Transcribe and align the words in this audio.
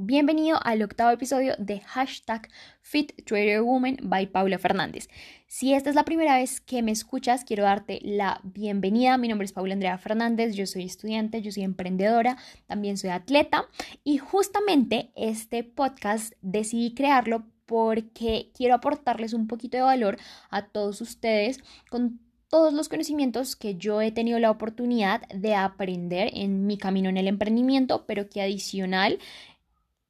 Bienvenido 0.00 0.60
al 0.62 0.80
octavo 0.82 1.10
episodio 1.10 1.56
de 1.58 1.80
hashtag 1.80 2.48
Fit 2.82 3.10
Woman 3.32 3.96
by 4.00 4.28
Paula 4.28 4.56
Fernández. 4.56 5.08
Si 5.48 5.74
esta 5.74 5.90
es 5.90 5.96
la 5.96 6.04
primera 6.04 6.36
vez 6.36 6.60
que 6.60 6.84
me 6.84 6.92
escuchas, 6.92 7.44
quiero 7.44 7.64
darte 7.64 7.98
la 8.04 8.40
bienvenida. 8.44 9.18
Mi 9.18 9.26
nombre 9.26 9.46
es 9.46 9.52
Paula 9.52 9.74
Andrea 9.74 9.98
Fernández, 9.98 10.54
yo 10.54 10.68
soy 10.68 10.84
estudiante, 10.84 11.42
yo 11.42 11.50
soy 11.50 11.64
emprendedora, 11.64 12.36
también 12.68 12.96
soy 12.96 13.10
atleta 13.10 13.64
y 14.04 14.18
justamente 14.18 15.10
este 15.16 15.64
podcast 15.64 16.32
decidí 16.42 16.94
crearlo 16.94 17.48
porque 17.66 18.52
quiero 18.54 18.76
aportarles 18.76 19.32
un 19.32 19.48
poquito 19.48 19.78
de 19.78 19.82
valor 19.82 20.16
a 20.48 20.68
todos 20.68 21.00
ustedes 21.00 21.58
con 21.90 22.20
todos 22.48 22.72
los 22.72 22.88
conocimientos 22.88 23.56
que 23.56 23.74
yo 23.74 24.00
he 24.00 24.12
tenido 24.12 24.38
la 24.38 24.52
oportunidad 24.52 25.22
de 25.34 25.56
aprender 25.56 26.30
en 26.34 26.66
mi 26.66 26.78
camino 26.78 27.08
en 27.08 27.16
el 27.16 27.26
emprendimiento, 27.26 28.06
pero 28.06 28.28
que 28.30 28.40
adicional 28.40 29.18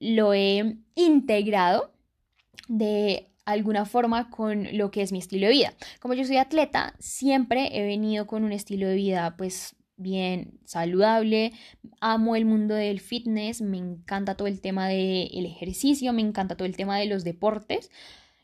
lo 0.01 0.35
he 0.35 0.77
integrado 0.95 1.93
de 2.69 3.29
alguna 3.45 3.87
forma 3.87 4.31
con 4.31 4.77
lo 4.77 4.91
que 4.91 5.03
es 5.03 5.11
mi 5.11 5.19
estilo 5.19 5.47
de 5.47 5.53
vida. 5.53 5.75
Como 6.01 6.15
yo 6.15 6.25
soy 6.25 6.37
atleta, 6.37 6.95
siempre 6.99 7.71
he 7.73 7.87
venido 7.87 8.27
con 8.27 8.45
un 8.45 8.53
estilo 8.53 8.89
de 8.89 8.95
vida 8.95 9.37
pues 9.37 9.75
bien 9.97 10.61
saludable, 10.65 11.53
amo 12.01 12.37
el 12.37 12.45
mundo 12.45 12.75
del 12.75 13.01
fitness, 13.01 13.61
me 13.61 13.79
encanta 13.79 14.37
todo 14.37 14.49
el 14.49 14.61
tema 14.61 14.87
del 14.89 15.47
ejercicio, 15.47 16.13
me 16.13 16.23
encanta 16.23 16.57
todo 16.57 16.67
el 16.67 16.77
tema 16.77 16.99
de 16.99 17.07
los 17.07 17.25
deportes. 17.25 17.91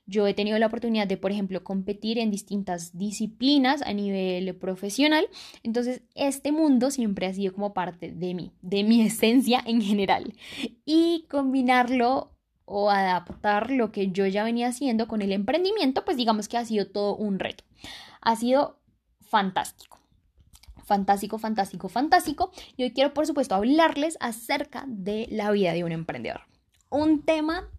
Yo 0.06 0.26
he 0.26 0.34
tenido 0.34 0.58
la 0.58 0.66
oportunidad 0.66 1.06
de, 1.06 1.16
por 1.16 1.32
ejemplo, 1.32 1.64
competir 1.64 2.18
en 2.18 2.30
distintas 2.30 2.96
disciplinas 2.96 3.80
a 3.82 3.92
nivel 3.92 4.54
profesional. 4.56 5.26
Entonces, 5.62 6.02
este 6.14 6.52
mundo 6.52 6.90
siempre 6.90 7.26
ha 7.26 7.32
sido 7.32 7.54
como 7.54 7.72
parte 7.72 8.12
de 8.12 8.34
mí, 8.34 8.52
de 8.60 8.84
mi 8.84 9.00
esencia 9.06 9.62
en 9.64 9.80
general. 9.80 10.34
Y 10.84 11.26
combinarlo 11.30 12.32
o 12.66 12.90
adaptar 12.90 13.70
lo 13.70 13.92
que 13.92 14.10
yo 14.10 14.26
ya 14.26 14.44
venía 14.44 14.68
haciendo 14.68 15.08
con 15.08 15.22
el 15.22 15.32
emprendimiento, 15.32 16.04
pues 16.04 16.16
digamos 16.16 16.48
que 16.48 16.56
ha 16.56 16.64
sido 16.64 16.86
todo 16.86 17.16
un 17.16 17.38
reto. 17.38 17.64
Ha 18.20 18.36
sido 18.36 18.80
fantástico. 19.20 20.00
Fantástico, 20.84 21.38
fantástico, 21.38 21.88
fantástico. 21.88 22.52
Y 22.76 22.84
hoy 22.84 22.92
quiero, 22.92 23.14
por 23.14 23.26
supuesto, 23.26 23.54
hablarles 23.54 24.18
acerca 24.20 24.84
de 24.86 25.26
la 25.30 25.50
vida 25.50 25.72
de 25.72 25.84
un 25.84 25.92
emprendedor. 25.92 26.42
Un 26.90 27.22
tema 27.22 27.70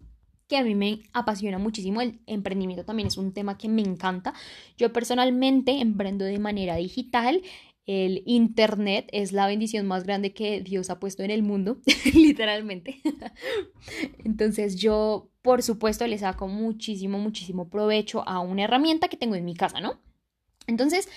que 0.48 0.56
a 0.56 0.62
mí 0.62 0.74
me 0.74 1.02
apasiona 1.12 1.58
muchísimo. 1.58 2.00
El 2.00 2.20
emprendimiento 2.26 2.84
también 2.84 3.08
es 3.08 3.16
un 3.16 3.32
tema 3.32 3.58
que 3.58 3.68
me 3.68 3.82
encanta. 3.82 4.34
Yo 4.76 4.92
personalmente 4.92 5.80
emprendo 5.80 6.24
de 6.24 6.38
manera 6.38 6.76
digital. 6.76 7.42
El 7.86 8.24
Internet 8.26 9.08
es 9.12 9.32
la 9.32 9.46
bendición 9.46 9.86
más 9.86 10.02
grande 10.02 10.32
que 10.32 10.60
Dios 10.60 10.90
ha 10.90 10.98
puesto 10.98 11.22
en 11.22 11.30
el 11.30 11.44
mundo, 11.44 11.78
literalmente. 12.14 13.00
Entonces 14.24 14.76
yo, 14.76 15.30
por 15.40 15.62
supuesto, 15.62 16.04
le 16.06 16.18
saco 16.18 16.48
muchísimo, 16.48 17.18
muchísimo 17.18 17.68
provecho 17.68 18.26
a 18.28 18.40
una 18.40 18.64
herramienta 18.64 19.06
que 19.08 19.16
tengo 19.16 19.36
en 19.36 19.44
mi 19.44 19.54
casa, 19.54 19.80
¿no? 19.80 20.00
Entonces, 20.66 21.08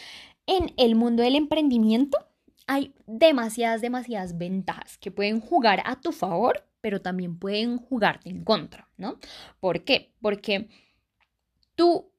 en 0.46 0.74
el 0.78 0.96
mundo 0.96 1.24
del 1.24 1.36
emprendimiento 1.36 2.20
hay 2.68 2.94
demasiadas, 3.08 3.82
demasiadas 3.82 4.38
ventajas 4.38 5.00
que 5.00 5.10
pueden 5.10 5.40
jugar 5.40 5.82
a 5.86 6.00
tu 6.00 6.12
favor 6.12 6.69
pero 6.82 7.02
también 7.02 7.38
pueden 7.38 7.78
jugarte 7.78 8.30
en 8.30 8.44
contra, 8.44 8.90
¿no? 8.98 9.20
¿Por 9.60 9.84
qué? 9.84 10.14
Porque 10.22 10.70
tú 11.76 12.12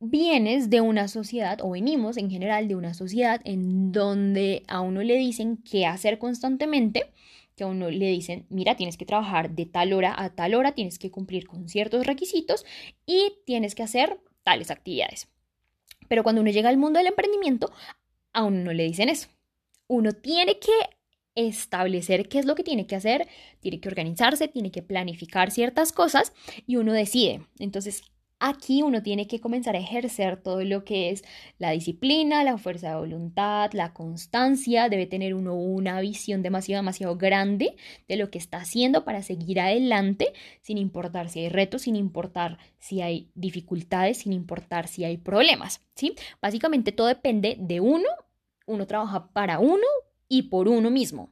vienes 0.00 0.70
de 0.70 0.80
una 0.80 1.08
sociedad, 1.08 1.58
o 1.62 1.70
venimos 1.70 2.16
en 2.16 2.30
general 2.30 2.68
de 2.68 2.74
una 2.74 2.94
sociedad 2.94 3.40
en 3.44 3.92
donde 3.92 4.62
a 4.66 4.80
uno 4.80 5.02
le 5.02 5.16
dicen 5.16 5.58
qué 5.58 5.86
hacer 5.86 6.18
constantemente, 6.18 7.12
que 7.54 7.64
a 7.64 7.66
uno 7.66 7.90
le 7.90 8.08
dicen, 8.08 8.46
mira, 8.48 8.76
tienes 8.76 8.96
que 8.96 9.04
trabajar 9.04 9.50
de 9.50 9.66
tal 9.66 9.92
hora 9.92 10.14
a 10.16 10.30
tal 10.30 10.54
hora, 10.54 10.72
tienes 10.72 10.98
que 10.98 11.10
cumplir 11.10 11.46
con 11.46 11.68
ciertos 11.68 12.06
requisitos 12.06 12.64
y 13.04 13.34
tienes 13.44 13.74
que 13.74 13.82
hacer 13.82 14.20
tales 14.42 14.70
actividades. 14.70 15.28
Pero 16.08 16.22
cuando 16.22 16.40
uno 16.40 16.50
llega 16.50 16.70
al 16.70 16.78
mundo 16.78 16.98
del 16.98 17.08
emprendimiento, 17.08 17.70
a 18.32 18.44
uno 18.44 18.64
no 18.64 18.72
le 18.72 18.84
dicen 18.84 19.10
eso. 19.10 19.28
Uno 19.86 20.12
tiene 20.12 20.58
que 20.58 20.72
establecer 21.40 22.28
qué 22.28 22.38
es 22.38 22.46
lo 22.46 22.54
que 22.54 22.64
tiene 22.64 22.86
que 22.86 22.96
hacer, 22.96 23.28
tiene 23.60 23.80
que 23.80 23.88
organizarse, 23.88 24.48
tiene 24.48 24.70
que 24.70 24.82
planificar 24.82 25.50
ciertas 25.50 25.92
cosas 25.92 26.32
y 26.66 26.76
uno 26.76 26.92
decide. 26.92 27.42
Entonces, 27.58 28.02
aquí 28.40 28.82
uno 28.82 29.02
tiene 29.02 29.28
que 29.28 29.40
comenzar 29.40 29.76
a 29.76 29.78
ejercer 29.78 30.42
todo 30.42 30.64
lo 30.64 30.84
que 30.84 31.10
es 31.10 31.22
la 31.58 31.70
disciplina, 31.70 32.42
la 32.42 32.58
fuerza 32.58 32.90
de 32.90 32.96
voluntad, 32.96 33.70
la 33.72 33.92
constancia. 33.92 34.88
Debe 34.88 35.06
tener 35.06 35.34
uno 35.34 35.54
una 35.54 36.00
visión 36.00 36.42
demasiado, 36.42 36.82
demasiado 36.82 37.16
grande 37.16 37.76
de 38.08 38.16
lo 38.16 38.30
que 38.30 38.38
está 38.38 38.58
haciendo 38.58 39.04
para 39.04 39.22
seguir 39.22 39.60
adelante, 39.60 40.32
sin 40.62 40.78
importar 40.78 41.28
si 41.28 41.40
hay 41.40 41.48
retos, 41.50 41.82
sin 41.82 41.94
importar 41.96 42.58
si 42.78 43.02
hay 43.02 43.30
dificultades, 43.34 44.18
sin 44.18 44.32
importar 44.32 44.88
si 44.88 45.04
hay 45.04 45.18
problemas. 45.18 45.82
¿sí? 45.94 46.14
Básicamente 46.40 46.92
todo 46.92 47.06
depende 47.06 47.56
de 47.60 47.80
uno. 47.80 48.08
Uno 48.66 48.86
trabaja 48.86 49.28
para 49.32 49.58
uno 49.58 49.86
y 50.30 50.42
por 50.42 50.68
uno 50.68 50.90
mismo. 50.90 51.28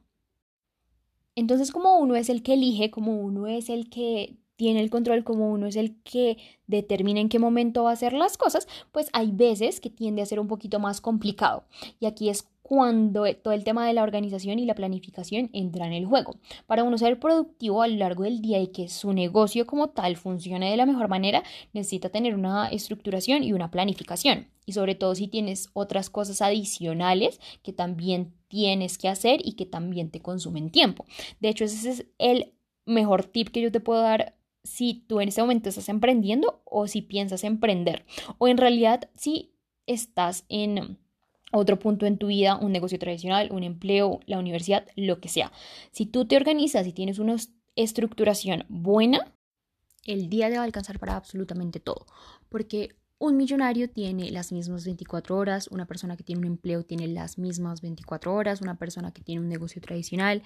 Entonces, 1.35 1.71
como 1.71 1.97
uno 1.97 2.15
es 2.15 2.29
el 2.29 2.43
que 2.43 2.53
elige, 2.53 2.91
como 2.91 3.19
uno 3.19 3.47
es 3.47 3.69
el 3.69 3.89
que 3.89 4.37
tiene 4.57 4.81
el 4.81 4.89
control, 4.89 5.23
como 5.23 5.49
uno 5.51 5.67
es 5.67 5.77
el 5.77 6.01
que 6.03 6.37
determina 6.67 7.21
en 7.21 7.29
qué 7.29 7.39
momento 7.39 7.85
va 7.85 7.91
a 7.91 7.93
hacer 7.93 8.11
las 8.11 8.37
cosas, 8.37 8.67
pues 8.91 9.07
hay 9.13 9.31
veces 9.31 9.79
que 9.79 9.89
tiende 9.89 10.21
a 10.21 10.25
ser 10.25 10.37
un 10.37 10.49
poquito 10.49 10.79
más 10.79 10.99
complicado. 10.99 11.63
Y 12.01 12.07
aquí 12.07 12.27
es 12.27 12.49
cuando 12.61 13.23
todo 13.35 13.53
el 13.53 13.63
tema 13.63 13.87
de 13.87 13.93
la 13.93 14.03
organización 14.03 14.59
y 14.59 14.65
la 14.65 14.75
planificación 14.75 15.49
entra 15.53 15.87
en 15.87 15.93
el 15.93 16.05
juego. 16.05 16.35
Para 16.67 16.83
uno 16.83 16.97
ser 16.97 17.21
productivo 17.21 17.81
a 17.81 17.87
lo 17.87 17.95
largo 17.95 18.25
del 18.25 18.41
día 18.41 18.59
y 18.59 18.67
que 18.67 18.89
su 18.89 19.13
negocio 19.13 19.65
como 19.65 19.91
tal 19.91 20.17
funcione 20.17 20.69
de 20.69 20.77
la 20.77 20.85
mejor 20.85 21.07
manera, 21.07 21.41
necesita 21.71 22.09
tener 22.09 22.35
una 22.35 22.67
estructuración 22.67 23.43
y 23.43 23.53
una 23.53 23.71
planificación. 23.71 24.49
Y 24.65 24.73
sobre 24.73 24.93
todo 24.93 25.15
si 25.15 25.29
tienes 25.29 25.69
otras 25.71 26.09
cosas 26.09 26.41
adicionales 26.41 27.39
que 27.63 27.71
también 27.71 28.33
tienes 28.49 28.97
que 28.97 29.07
hacer 29.07 29.39
y 29.43 29.53
que 29.53 29.65
también 29.65 30.11
te 30.11 30.21
consumen 30.21 30.71
tiempo. 30.71 31.05
De 31.39 31.47
hecho, 31.47 31.63
ese 31.63 31.89
es 31.89 32.05
el 32.17 32.53
mejor 32.85 33.23
tip 33.23 33.49
que 33.49 33.61
yo 33.61 33.71
te 33.71 33.79
puedo 33.79 34.01
dar 34.01 34.35
si 34.63 35.05
tú 35.07 35.21
en 35.21 35.29
este 35.29 35.41
momento 35.41 35.69
estás 35.69 35.87
emprendiendo 35.87 36.61
o 36.65 36.87
si 36.87 37.01
piensas 37.01 37.43
emprender. 37.45 38.05
O 38.37 38.47
en 38.47 38.57
realidad 38.57 39.09
si 39.15 39.53
estás 39.85 40.45
en 40.49 40.97
otro 41.51 41.79
punto 41.79 42.05
en 42.05 42.17
tu 42.17 42.27
vida, 42.27 42.57
un 42.57 42.71
negocio 42.71 42.99
tradicional, 42.99 43.49
un 43.51 43.63
empleo, 43.63 44.19
la 44.25 44.37
universidad, 44.37 44.87
lo 44.95 45.19
que 45.19 45.29
sea. 45.29 45.51
Si 45.91 46.05
tú 46.05 46.25
te 46.25 46.35
organizas 46.35 46.85
y 46.85 46.93
tienes 46.93 47.19
una 47.19 47.37
estructuración 47.75 48.65
buena, 48.67 49.33
el 50.05 50.29
día 50.29 50.49
te 50.49 50.55
va 50.55 50.61
a 50.61 50.65
alcanzar 50.65 50.99
para 50.99 51.15
absolutamente 51.15 51.79
todo. 51.79 52.05
Porque 52.49 52.89
un 53.19 53.37
millonario 53.37 53.89
tiene 53.89 54.31
las 54.31 54.51
mismas 54.51 54.85
24 54.85 55.37
horas, 55.37 55.67
una 55.67 55.85
persona 55.85 56.15
que 56.15 56.23
tiene 56.23 56.39
un 56.39 56.47
empleo 56.47 56.83
tiene 56.83 57.07
las 57.07 57.37
mismas 57.37 57.81
24 57.81 58.33
horas, 58.33 58.61
una 58.61 58.77
persona 58.77 59.11
que 59.11 59.21
tiene 59.21 59.41
un 59.41 59.49
negocio 59.49 59.81
tradicional 59.81 60.41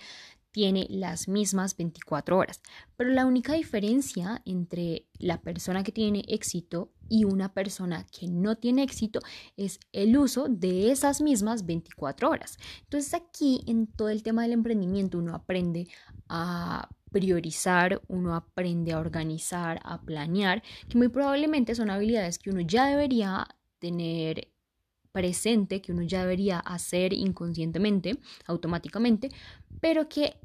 tiene 0.52 0.86
las 0.90 1.28
mismas 1.28 1.76
24 1.76 2.38
horas. 2.38 2.62
Pero 2.96 3.10
la 3.10 3.26
única 3.26 3.54
diferencia 3.54 4.42
entre 4.46 5.08
la 5.18 5.42
persona 5.42 5.84
que 5.84 5.92
tiene 5.92 6.24
éxito 6.28 6.92
y 7.10 7.26
una 7.26 7.54
persona 7.54 8.06
que 8.08 8.28
no 8.28 8.56
tiene 8.56 8.84
éxito 8.84 9.20
es 9.58 9.80
el 9.92 10.16
uso 10.18 10.48
de 10.48 10.92
esas 10.92 11.22
mismas 11.22 11.66
24 11.66 12.30
horas. 12.30 12.58
Entonces 12.84 13.14
aquí 13.14 13.64
en 13.68 13.88
todo 13.88 14.10
el 14.10 14.24
tema 14.24 14.44
del 14.44 14.54
emprendimiento 14.54 15.18
uno 15.18 15.36
aprende 15.36 15.88
a 16.30 16.88
priorizar, 17.14 18.02
uno 18.10 18.36
aprende 18.36 18.92
a 18.92 19.00
organizar, 19.00 19.80
a 19.84 20.02
planear, 20.02 20.62
que 20.90 20.98
muy 20.98 21.08
probablemente 21.08 21.76
son 21.76 21.90
habilidades 21.90 22.40
que 22.40 22.50
uno 22.50 22.60
ya 22.62 22.88
debería 22.88 23.48
tener 23.80 24.50
presente, 25.14 25.82
que 25.82 25.94
uno 25.94 26.02
ya 26.02 26.22
debería 26.22 26.60
hacer 26.60 27.14
inconscientemente, 27.14 28.20
automáticamente, 28.48 29.30
pero 29.80 30.10
que 30.10 30.36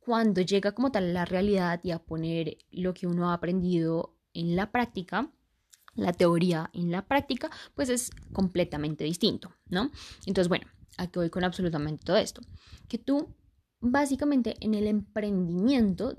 cuando 0.00 0.40
llega 0.42 0.72
como 0.72 0.90
tal 0.90 1.14
la 1.14 1.24
realidad 1.24 1.80
y 1.82 1.92
a 1.92 1.98
poner 1.98 2.58
lo 2.70 2.92
que 2.92 3.06
uno 3.06 3.30
ha 3.30 3.34
aprendido 3.34 4.16
en 4.34 4.56
la 4.56 4.70
práctica, 4.70 5.30
la 5.94 6.12
teoría 6.12 6.70
en 6.72 6.90
la 6.90 7.06
práctica, 7.06 7.50
pues 7.74 7.88
es 7.88 8.10
completamente 8.32 9.04
distinto, 9.04 9.52
¿no? 9.68 9.90
Entonces, 10.26 10.48
bueno, 10.48 10.66
aquí 10.96 11.18
voy 11.18 11.30
con 11.30 11.44
absolutamente 11.44 12.04
todo 12.04 12.16
esto. 12.16 12.40
Que 12.88 12.98
tú, 12.98 13.34
básicamente, 13.80 14.56
en 14.60 14.74
el 14.74 14.86
emprendimiento 14.86 16.16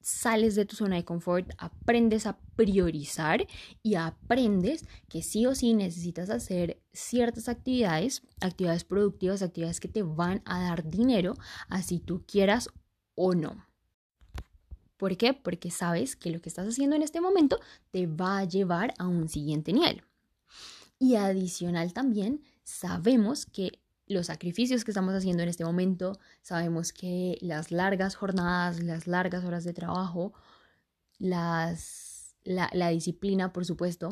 sales 0.00 0.54
de 0.54 0.64
tu 0.64 0.76
zona 0.76 0.96
de 0.96 1.04
confort, 1.04 1.50
aprendes 1.58 2.26
a 2.26 2.38
priorizar 2.56 3.46
y 3.82 3.96
aprendes 3.96 4.86
que 5.08 5.22
sí 5.22 5.44
o 5.46 5.54
sí 5.54 5.74
necesitas 5.74 6.30
hacer 6.30 6.82
ciertas 6.92 7.48
actividades, 7.48 8.22
actividades 8.40 8.84
productivas, 8.84 9.42
actividades 9.42 9.80
que 9.80 9.88
te 9.88 10.02
van 10.02 10.42
a 10.44 10.60
dar 10.62 10.88
dinero, 10.88 11.34
así 11.68 12.00
tú 12.00 12.24
quieras 12.26 12.68
o 13.14 13.34
no. 13.34 13.66
¿Por 14.96 15.16
qué? 15.16 15.32
Porque 15.34 15.70
sabes 15.70 16.16
que 16.16 16.30
lo 16.30 16.40
que 16.40 16.48
estás 16.48 16.66
haciendo 16.66 16.96
en 16.96 17.02
este 17.02 17.20
momento 17.20 17.60
te 17.90 18.06
va 18.06 18.38
a 18.38 18.44
llevar 18.44 18.94
a 18.98 19.06
un 19.06 19.28
siguiente 19.28 19.72
nivel. 19.72 20.02
Y 20.98 21.14
adicional 21.14 21.92
también, 21.92 22.42
sabemos 22.64 23.46
que 23.46 23.80
los 24.08 24.26
sacrificios 24.26 24.84
que 24.84 24.90
estamos 24.90 25.14
haciendo 25.14 25.42
en 25.42 25.48
este 25.48 25.64
momento, 25.64 26.18
sabemos 26.42 26.92
que 26.92 27.38
las 27.40 27.70
largas 27.70 28.14
jornadas, 28.14 28.82
las 28.82 29.06
largas 29.06 29.44
horas 29.44 29.64
de 29.64 29.72
trabajo, 29.72 30.32
las, 31.18 32.36
la, 32.42 32.70
la 32.72 32.88
disciplina, 32.88 33.52
por 33.52 33.64
supuesto, 33.64 34.10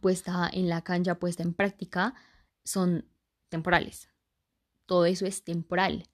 puesta 0.00 0.48
en 0.52 0.68
la 0.68 0.82
cancha, 0.82 1.18
puesta 1.18 1.42
en 1.42 1.54
práctica, 1.54 2.14
son 2.64 3.06
temporales. 3.48 4.08
Todo 4.86 5.06
eso 5.06 5.26
es 5.26 5.44
temporal. 5.44 6.08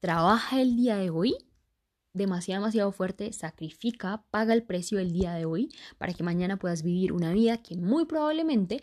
Trabaja 0.00 0.60
el 0.60 0.76
día 0.76 0.96
de 0.96 1.10
hoy 1.10 1.36
demasiado, 2.12 2.62
demasiado 2.62 2.92
fuerte, 2.92 3.32
sacrifica, 3.32 4.24
paga 4.30 4.52
el 4.54 4.64
precio 4.64 4.98
el 4.98 5.12
día 5.12 5.34
de 5.34 5.44
hoy 5.44 5.70
para 5.98 6.12
que 6.12 6.22
mañana 6.22 6.58
puedas 6.58 6.82
vivir 6.82 7.12
una 7.12 7.32
vida 7.32 7.62
que 7.62 7.76
muy 7.76 8.04
probablemente 8.04 8.82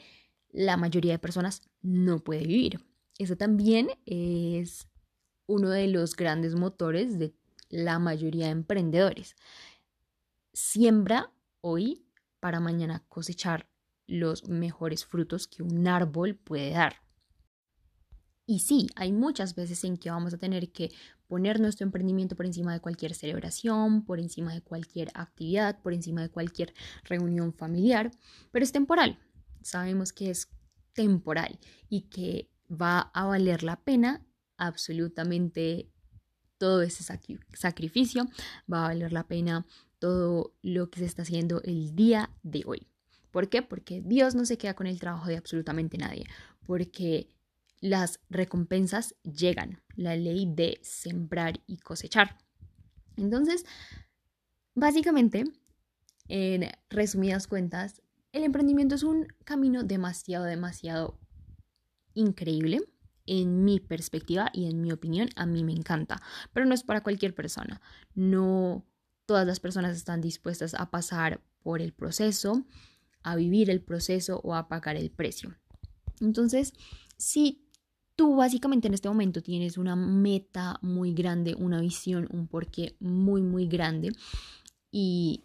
la 0.51 0.78
mayoría 0.78 1.13
de 1.13 1.19
personas 1.19 1.62
no 1.81 2.19
puede 2.19 2.46
vivir. 2.46 2.88
Eso 3.19 3.36
también 3.36 3.89
es 4.06 4.88
uno 5.45 5.69
de 5.69 5.88
los 5.88 6.16
grandes 6.16 6.56
motores 6.56 7.19
de 7.19 7.36
la 7.69 8.00
mayoría 8.00 8.45
de 8.45 8.51
emprendedores. 8.51 9.36
Siembra 10.54 11.31
hoy 11.60 12.06
para 12.39 12.62
mañana 12.62 13.04
cosechar 13.10 13.69
los 14.07 14.48
mejores 14.48 15.06
frutos 15.06 15.48
que 15.48 15.63
un 15.63 15.86
árbol 15.88 16.36
puede 16.36 16.71
dar. 16.71 16.95
Y 18.45 18.62
sí, 18.62 18.88
hay 18.95 19.12
muchas 19.12 19.54
veces 19.54 19.83
en 19.83 19.98
que 19.98 20.10
vamos 20.10 20.33
a 20.33 20.38
tener 20.38 20.72
que 20.72 20.89
poner 21.27 21.60
nuestro 21.60 21.86
emprendimiento 21.86 22.38
por 22.38 22.45
encima 22.45 22.74
de 22.74 22.80
cualquier 22.80 23.13
celebración, 23.13 24.06
por 24.06 24.19
encima 24.19 24.54
de 24.54 24.62
cualquier 24.62 25.12
actividad, 25.13 25.81
por 25.81 25.94
encima 25.94 26.22
de 26.22 26.30
cualquier 26.30 26.74
reunión 27.04 27.54
familiar, 27.54 28.12
pero 28.51 28.63
es 28.63 28.72
temporal. 28.72 29.19
Sabemos 29.62 30.13
que 30.13 30.30
es 30.30 30.50
temporal 30.94 31.60
y 31.89 32.04
que 32.04 32.50
va 32.69 33.00
a 33.13 33.25
valer 33.25 33.63
la 33.63 33.77
pena 33.83 34.25
absolutamente 34.57 35.89
todo 36.57 36.81
ese 36.81 37.04
sacrificio, 37.54 38.27
va 38.71 38.86
a 38.86 38.88
valer 38.89 39.13
la 39.13 39.27
pena 39.27 39.66
todo 39.98 40.56
lo 40.62 40.89
que 40.89 41.00
se 41.00 41.06
está 41.06 41.21
haciendo 41.21 41.62
el 41.63 41.95
día 41.95 42.31
de 42.44 42.63
hoy. 42.66 42.88
¿Por 43.31 43.50
qué? 43.50 43.62
Porque 43.62 44.01
Dios 44.01 44.36
no 44.36 44.45
se 44.45 44.57
queda 44.57 44.74
con 44.74 44.88
el 44.88 45.00
trabajo 45.00 45.27
de 45.27 45.38
absolutamente 45.38 45.98
nadie, 45.98 46.25
porque 46.66 47.30
las 47.80 48.19
recompensas 48.30 49.15
llegan, 49.24 49.81
la 49.95 50.15
ley 50.15 50.45
de 50.54 50.80
sembrar 50.81 51.62
y 51.65 51.77
cosechar. 51.77 52.38
Entonces, 53.15 53.65
básicamente, 54.75 55.45
en 56.27 56.69
resumidas 56.89 57.48
cuentas, 57.48 58.01
el 58.31 58.44
emprendimiento 58.44 58.95
es 58.95 59.04
un 59.04 59.27
camino 59.45 59.83
demasiado, 59.83 60.45
demasiado 60.45 61.19
increíble. 62.19 62.81
En 63.25 63.63
mi 63.63 63.80
perspectiva 63.80 64.50
y 64.54 64.66
en 64.66 64.81
mi 64.81 64.92
opinión, 64.92 65.30
a 65.36 65.45
mí 65.45 65.63
me 65.63 65.71
encanta, 65.71 66.19
pero 66.51 66.66
no 66.66 66.74
es 66.74 66.83
para 66.83 67.04
cualquier 67.04 67.36
persona. 67.36 67.80
No 68.16 68.86
todas 69.27 69.45
las 69.45 69.60
personas 69.60 69.95
están 69.95 70.21
dispuestas 70.21 70.74
a 70.74 70.89
pasar 70.89 71.39
por 71.62 71.81
el 71.81 71.94
proceso, 71.94 72.66
a 73.21 73.36
vivir 73.36 73.69
el 73.69 73.81
proceso 73.81 74.42
o 74.44 74.56
a 74.56 74.68
pagar 74.68 74.95
el 74.95 75.12
precio. 75.12 75.56
Entonces, 76.19 76.74
si 77.18 77.69
tú 78.16 78.36
básicamente 78.36 78.88
en 78.88 78.95
este 78.95 79.07
momento 79.07 79.42
tienes 79.44 79.77
una 79.77 79.95
meta 79.95 80.80
muy 80.81 81.13
grande, 81.13 81.54
una 81.54 81.80
visión, 81.80 82.27
un 82.31 82.48
porqué 82.48 82.95
muy, 83.00 83.42
muy 83.42 83.68
grande 83.68 84.12
y 84.92 85.44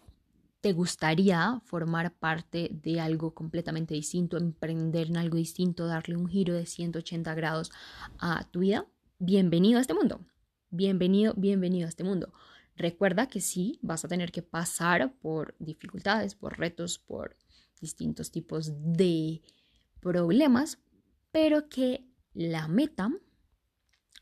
te 0.65 0.73
gustaría 0.73 1.61
formar 1.65 2.11
parte 2.15 2.71
de 2.71 2.99
algo 2.99 3.35
completamente 3.35 3.93
distinto, 3.93 4.35
emprender 4.35 5.09
en 5.09 5.17
algo 5.17 5.37
distinto, 5.37 5.85
darle 5.85 6.17
un 6.17 6.27
giro 6.27 6.55
de 6.55 6.65
180 6.65 7.35
grados 7.35 7.71
a 8.17 8.49
tu 8.49 8.61
vida, 8.61 8.87
bienvenido 9.19 9.77
a 9.77 9.81
este 9.81 9.93
mundo. 9.93 10.25
Bienvenido, 10.71 11.35
bienvenido 11.37 11.85
a 11.85 11.89
este 11.89 12.03
mundo. 12.03 12.33
Recuerda 12.75 13.27
que 13.27 13.41
sí, 13.41 13.77
vas 13.83 14.05
a 14.05 14.07
tener 14.07 14.31
que 14.31 14.41
pasar 14.41 15.13
por 15.19 15.53
dificultades, 15.59 16.33
por 16.33 16.57
retos, 16.57 16.97
por 16.97 17.37
distintos 17.79 18.31
tipos 18.31 18.71
de 18.75 19.43
problemas, 19.99 20.79
pero 21.31 21.69
que 21.69 22.07
la 22.33 22.67
meta 22.67 23.11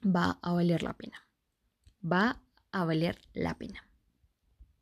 va 0.05 0.39
a 0.41 0.51
valer 0.51 0.83
la 0.83 0.97
pena. 0.97 1.25
Va 2.03 2.41
a 2.73 2.83
valer 2.83 3.17
la 3.31 3.57
pena. 3.57 3.87